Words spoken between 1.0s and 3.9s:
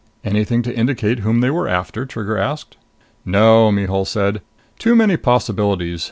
whom they were after?" Trigger asked. "No,"